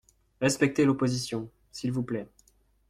[0.41, 2.27] Respectez l’opposition, s’il vous plaît.